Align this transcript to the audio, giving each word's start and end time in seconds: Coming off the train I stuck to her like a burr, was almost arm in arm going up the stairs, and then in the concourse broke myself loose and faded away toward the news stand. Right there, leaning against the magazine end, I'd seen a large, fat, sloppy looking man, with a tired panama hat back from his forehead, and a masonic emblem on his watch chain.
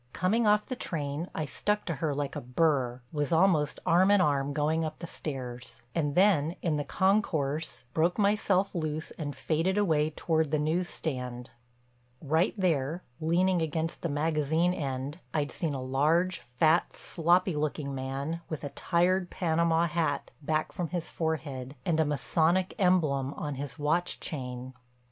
Coming 0.13 0.47
off 0.47 0.65
the 0.65 0.75
train 0.75 1.29
I 1.35 1.45
stuck 1.45 1.85
to 1.85 1.93
her 1.97 2.15
like 2.15 2.35
a 2.35 2.41
burr, 2.41 3.03
was 3.11 3.31
almost 3.31 3.79
arm 3.85 4.09
in 4.09 4.19
arm 4.19 4.51
going 4.51 4.83
up 4.83 4.97
the 4.97 5.05
stairs, 5.05 5.83
and 5.93 6.15
then 6.15 6.55
in 6.63 6.77
the 6.77 6.83
concourse 6.83 7.83
broke 7.93 8.17
myself 8.17 8.73
loose 8.73 9.11
and 9.11 9.35
faded 9.35 9.77
away 9.77 10.09
toward 10.09 10.49
the 10.49 10.57
news 10.57 10.89
stand. 10.89 11.51
Right 12.19 12.55
there, 12.57 13.03
leaning 13.19 13.61
against 13.61 14.01
the 14.01 14.09
magazine 14.09 14.73
end, 14.73 15.19
I'd 15.35 15.51
seen 15.51 15.75
a 15.75 15.83
large, 15.83 16.39
fat, 16.39 16.95
sloppy 16.95 17.55
looking 17.55 17.93
man, 17.93 18.41
with 18.49 18.63
a 18.63 18.69
tired 18.69 19.29
panama 19.29 19.85
hat 19.85 20.31
back 20.41 20.71
from 20.71 20.87
his 20.87 21.11
forehead, 21.11 21.75
and 21.85 21.99
a 21.99 22.05
masonic 22.05 22.73
emblem 22.79 23.35
on 23.35 23.53
his 23.53 23.77
watch 23.77 24.19
chain. 24.19 24.73